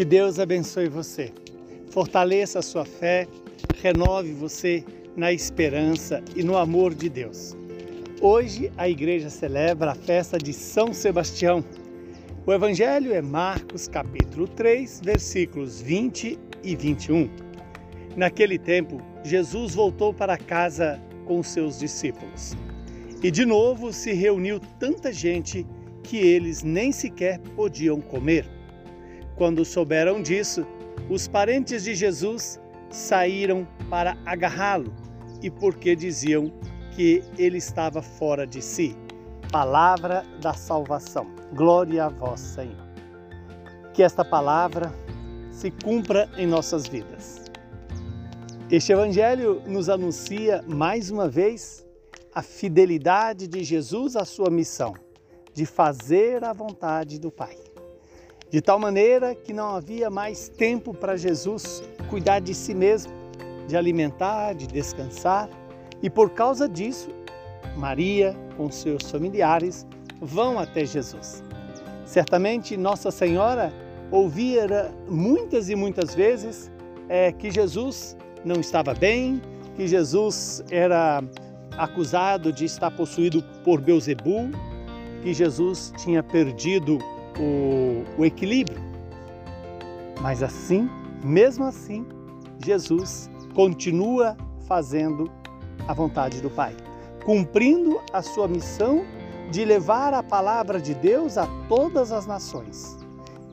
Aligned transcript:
Que 0.00 0.04
Deus 0.06 0.38
abençoe 0.38 0.88
você, 0.88 1.30
fortaleça 1.90 2.60
a 2.60 2.62
sua 2.62 2.86
fé, 2.86 3.28
renove 3.82 4.32
você 4.32 4.82
na 5.14 5.30
esperança 5.30 6.24
e 6.34 6.42
no 6.42 6.56
amor 6.56 6.94
de 6.94 7.10
Deus. 7.10 7.54
Hoje 8.18 8.72
a 8.78 8.88
igreja 8.88 9.28
celebra 9.28 9.90
a 9.90 9.94
festa 9.94 10.38
de 10.38 10.54
São 10.54 10.94
Sebastião. 10.94 11.62
O 12.46 12.52
evangelho 12.54 13.12
é 13.12 13.20
Marcos 13.20 13.88
capítulo 13.88 14.48
3, 14.48 15.02
versículos 15.04 15.82
20 15.82 16.38
e 16.64 16.74
21. 16.74 17.28
Naquele 18.16 18.58
tempo, 18.58 19.02
Jesus 19.22 19.74
voltou 19.74 20.14
para 20.14 20.38
casa 20.38 20.98
com 21.26 21.42
seus 21.42 21.78
discípulos. 21.78 22.56
E 23.22 23.30
de 23.30 23.44
novo 23.44 23.92
se 23.92 24.14
reuniu 24.14 24.60
tanta 24.78 25.12
gente 25.12 25.66
que 26.02 26.16
eles 26.16 26.62
nem 26.62 26.90
sequer 26.90 27.38
podiam 27.54 28.00
comer. 28.00 28.59
Quando 29.40 29.64
souberam 29.64 30.20
disso, 30.20 30.66
os 31.08 31.26
parentes 31.26 31.84
de 31.84 31.94
Jesus 31.94 32.60
saíram 32.90 33.66
para 33.88 34.14
agarrá-lo 34.26 34.92
e 35.40 35.50
porque 35.50 35.96
diziam 35.96 36.52
que 36.94 37.24
ele 37.38 37.56
estava 37.56 38.02
fora 38.02 38.46
de 38.46 38.60
si. 38.60 38.94
Palavra 39.50 40.26
da 40.42 40.52
salvação. 40.52 41.26
Glória 41.54 42.04
a 42.04 42.08
vós, 42.10 42.38
Senhor. 42.38 42.86
Que 43.94 44.02
esta 44.02 44.22
palavra 44.22 44.92
se 45.50 45.70
cumpra 45.70 46.28
em 46.36 46.46
nossas 46.46 46.86
vidas. 46.86 47.42
Este 48.70 48.92
evangelho 48.92 49.62
nos 49.66 49.88
anuncia 49.88 50.62
mais 50.68 51.10
uma 51.10 51.30
vez 51.30 51.82
a 52.34 52.42
fidelidade 52.42 53.48
de 53.48 53.64
Jesus 53.64 54.16
à 54.16 54.26
sua 54.26 54.50
missão 54.50 54.92
de 55.54 55.64
fazer 55.64 56.44
a 56.44 56.52
vontade 56.52 57.18
do 57.18 57.30
Pai 57.30 57.69
de 58.50 58.60
tal 58.60 58.78
maneira 58.78 59.34
que 59.34 59.52
não 59.52 59.76
havia 59.76 60.10
mais 60.10 60.48
tempo 60.48 60.92
para 60.92 61.16
Jesus 61.16 61.82
cuidar 62.08 62.40
de 62.40 62.52
si 62.52 62.74
mesmo, 62.74 63.12
de 63.68 63.76
alimentar, 63.76 64.54
de 64.54 64.66
descansar, 64.66 65.48
e 66.02 66.10
por 66.10 66.30
causa 66.30 66.68
disso, 66.68 67.10
Maria, 67.76 68.34
com 68.56 68.70
seus 68.70 69.08
familiares, 69.08 69.86
vão 70.20 70.58
até 70.58 70.84
Jesus. 70.84 71.44
Certamente 72.04 72.76
Nossa 72.76 73.12
Senhora 73.12 73.72
ouvira 74.10 74.92
muitas 75.08 75.68
e 75.68 75.76
muitas 75.76 76.14
vezes 76.14 76.72
é, 77.08 77.30
que 77.30 77.50
Jesus 77.50 78.16
não 78.44 78.60
estava 78.60 78.92
bem, 78.94 79.40
que 79.76 79.86
Jesus 79.86 80.64
era 80.70 81.22
acusado 81.78 82.52
de 82.52 82.64
estar 82.64 82.90
possuído 82.90 83.42
por 83.64 83.80
Beuzebu, 83.80 84.50
que 85.22 85.32
Jesus 85.32 85.92
tinha 85.98 86.22
perdido 86.22 86.98
o, 87.40 88.20
o 88.20 88.24
equilíbrio. 88.24 88.80
Mas 90.20 90.42
assim, 90.42 90.88
mesmo 91.24 91.64
assim, 91.64 92.06
Jesus 92.64 93.30
continua 93.54 94.36
fazendo 94.66 95.30
a 95.88 95.94
vontade 95.94 96.40
do 96.40 96.50
Pai, 96.50 96.76
cumprindo 97.24 98.00
a 98.12 98.22
sua 98.22 98.46
missão 98.46 99.04
de 99.50 99.64
levar 99.64 100.14
a 100.14 100.22
palavra 100.22 100.80
de 100.80 100.94
Deus 100.94 101.36
a 101.36 101.46
todas 101.68 102.12
as 102.12 102.26
nações. 102.26 102.96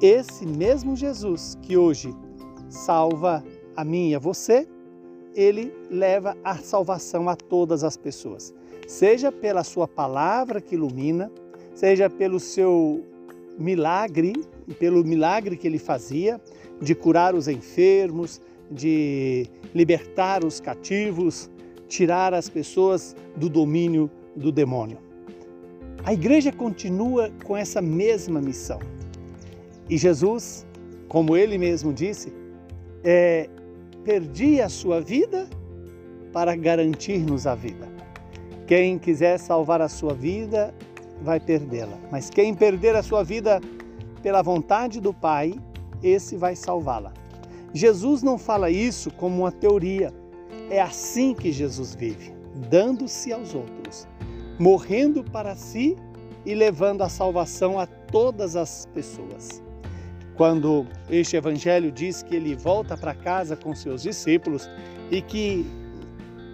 Esse 0.00 0.46
mesmo 0.46 0.94
Jesus 0.94 1.58
que 1.62 1.76
hoje 1.76 2.14
salva 2.68 3.42
a 3.76 3.84
mim 3.84 4.10
e 4.10 4.14
a 4.14 4.18
você, 4.18 4.68
ele 5.34 5.72
leva 5.90 6.36
a 6.44 6.56
salvação 6.56 7.28
a 7.28 7.36
todas 7.36 7.84
as 7.84 7.96
pessoas, 7.96 8.54
seja 8.86 9.30
pela 9.30 9.64
sua 9.64 9.86
palavra 9.86 10.60
que 10.60 10.74
ilumina, 10.74 11.30
seja 11.74 12.10
pelo 12.10 12.38
seu 12.38 13.04
milagre, 13.58 14.32
pelo 14.78 15.04
milagre 15.04 15.56
que 15.56 15.66
ele 15.66 15.78
fazia 15.78 16.40
de 16.80 16.94
curar 16.94 17.34
os 17.34 17.48
enfermos, 17.48 18.40
de 18.70 19.46
libertar 19.74 20.44
os 20.44 20.60
cativos, 20.60 21.50
tirar 21.88 22.32
as 22.32 22.48
pessoas 22.48 23.16
do 23.36 23.48
domínio 23.48 24.10
do 24.34 24.52
demônio. 24.52 24.98
A 26.04 26.14
igreja 26.14 26.50
continua 26.50 27.30
com 27.44 27.56
essa 27.56 27.82
mesma 27.82 28.40
missão. 28.40 28.80
E 29.88 29.98
Jesus, 29.98 30.66
como 31.08 31.36
ele 31.36 31.58
mesmo 31.58 31.92
disse, 31.92 32.32
é, 33.04 33.50
perdi 34.04 34.60
a 34.60 34.68
sua 34.68 35.00
vida 35.00 35.48
para 36.32 36.54
garantir-nos 36.54 37.46
a 37.46 37.54
vida. 37.54 37.88
Quem 38.66 38.98
quiser 38.98 39.38
salvar 39.38 39.82
a 39.82 39.88
sua 39.88 40.14
vida, 40.14 40.72
vai 41.20 41.38
perdê-la. 41.38 41.98
Mas 42.10 42.30
quem 42.30 42.54
perder 42.54 42.96
a 42.96 43.02
sua 43.02 43.22
vida 43.22 43.60
pela 44.22 44.42
vontade 44.42 45.00
do 45.00 45.12
Pai, 45.12 45.54
esse 46.02 46.36
vai 46.36 46.56
salvá-la. 46.56 47.12
Jesus 47.72 48.22
não 48.22 48.36
fala 48.36 48.70
isso 48.70 49.10
como 49.12 49.42
uma 49.42 49.52
teoria. 49.52 50.12
É 50.68 50.80
assim 50.80 51.34
que 51.34 51.52
Jesus 51.52 51.94
vive, 51.94 52.32
dando-se 52.68 53.32
aos 53.32 53.54
outros, 53.54 54.06
morrendo 54.58 55.22
para 55.24 55.54
si 55.54 55.96
e 56.44 56.54
levando 56.54 57.02
a 57.02 57.08
salvação 57.08 57.78
a 57.78 57.86
todas 57.86 58.56
as 58.56 58.86
pessoas. 58.86 59.62
Quando 60.36 60.86
este 61.08 61.36
evangelho 61.36 61.92
diz 61.92 62.22
que 62.22 62.34
ele 62.34 62.54
volta 62.54 62.96
para 62.96 63.14
casa 63.14 63.56
com 63.56 63.74
seus 63.74 64.02
discípulos 64.02 64.70
e 65.10 65.20
que 65.20 65.66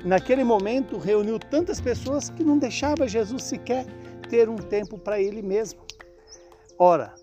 naquele 0.05 0.43
momento 0.43 0.99
reuniu 0.99 1.39
tantas 1.39 1.81
pessoas 1.81 2.29
que 2.29 2.43
não 2.43 2.59
deixava 2.59 3.07
Jesus 3.07 3.45
sequer 3.45 3.87
ter 4.29 4.49
um 4.49 4.57
tempo 4.57 4.99
para 4.99 5.21
ele 5.21 5.43
mesmo. 5.43 5.81
Ora, 6.79 7.15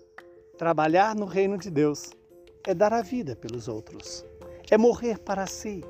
trabalhar 0.58 1.14
no 1.14 1.26
reino 1.26 1.56
de 1.58 1.70
Deus 1.70 2.10
é 2.66 2.74
dar 2.74 2.92
a 2.92 3.02
vida 3.02 3.36
pelos 3.36 3.68
outros, 3.68 4.24
é 4.70 4.76
morrer 4.76 5.18
para 5.18 5.46
si. 5.46 5.84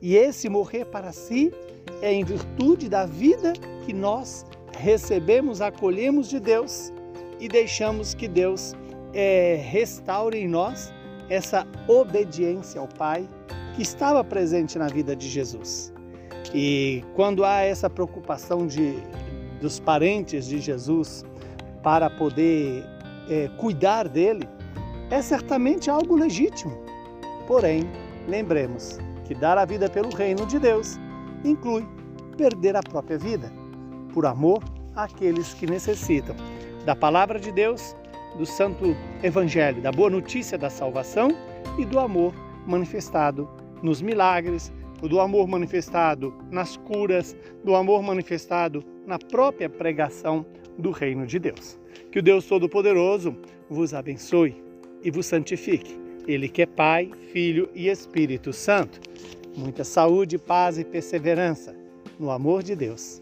E 0.00 0.16
esse 0.16 0.48
morrer 0.48 0.86
para 0.86 1.12
si 1.12 1.52
é 2.00 2.12
em 2.12 2.24
virtude 2.24 2.88
da 2.88 3.06
vida 3.06 3.52
que 3.84 3.92
nós 3.92 4.44
recebemos, 4.76 5.60
acolhemos 5.60 6.28
de 6.28 6.40
Deus 6.40 6.92
e 7.38 7.48
deixamos 7.48 8.14
que 8.14 8.26
Deus 8.26 8.74
é, 9.14 9.56
restaure 9.62 10.38
em 10.38 10.48
nós 10.48 10.92
essa 11.28 11.66
obediência 11.88 12.80
ao 12.80 12.88
Pai 12.88 13.28
que 13.74 13.82
estava 13.82 14.22
presente 14.22 14.78
na 14.78 14.86
vida 14.88 15.14
de 15.14 15.28
Jesus. 15.28 15.92
E 16.54 17.04
quando 17.14 17.44
há 17.44 17.60
essa 17.60 17.88
preocupação 17.88 18.66
de 18.66 18.96
dos 19.62 19.80
parentes 19.80 20.46
de 20.46 20.58
Jesus 20.58 21.24
para 21.82 22.10
poder 22.10 22.84
é, 23.30 23.48
cuidar 23.56 24.08
dele, 24.08 24.46
é 25.10 25.22
certamente 25.22 25.88
algo 25.88 26.16
legítimo. 26.16 26.76
Porém, 27.46 27.88
lembremos 28.28 28.98
que 29.24 29.34
dar 29.34 29.56
a 29.56 29.64
vida 29.64 29.88
pelo 29.88 30.10
reino 30.14 30.44
de 30.46 30.58
Deus 30.58 30.98
inclui 31.44 31.86
perder 32.36 32.76
a 32.76 32.82
própria 32.82 33.16
vida, 33.16 33.52
por 34.12 34.26
amor 34.26 34.62
àqueles 34.94 35.54
que 35.54 35.66
necessitam 35.66 36.34
da 36.84 36.96
palavra 36.96 37.38
de 37.38 37.52
Deus, 37.52 37.96
do 38.36 38.44
santo 38.44 38.96
evangelho, 39.22 39.80
da 39.80 39.92
boa 39.92 40.10
notícia 40.10 40.58
da 40.58 40.68
salvação 40.70 41.30
e 41.78 41.84
do 41.84 42.00
amor 42.00 42.34
manifestado 42.66 43.48
nos 43.82 44.00
milagres, 44.00 44.72
do 45.08 45.20
amor 45.20 45.46
manifestado 45.46 46.34
nas 46.50 46.76
curas, 46.76 47.36
do 47.64 47.74
amor 47.74 48.02
manifestado 48.02 48.84
na 49.06 49.18
própria 49.18 49.68
pregação 49.68 50.44
do 50.78 50.90
reino 50.90 51.26
de 51.26 51.38
Deus. 51.38 51.78
Que 52.10 52.18
o 52.18 52.22
Deus 52.22 52.46
Todo-Poderoso 52.46 53.36
vos 53.68 53.94
abençoe 53.94 54.54
e 55.02 55.10
vos 55.10 55.26
santifique. 55.26 55.98
Ele 56.26 56.48
que 56.48 56.62
é 56.62 56.66
Pai, 56.66 57.10
Filho 57.32 57.68
e 57.74 57.88
Espírito 57.88 58.52
Santo. 58.52 59.00
Muita 59.56 59.84
saúde, 59.84 60.38
paz 60.38 60.78
e 60.78 60.84
perseverança 60.84 61.74
no 62.18 62.30
amor 62.30 62.62
de 62.62 62.76
Deus. 62.76 63.21